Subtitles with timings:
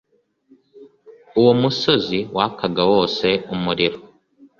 [1.39, 3.99] uwo musozi wakaga wose umuriro,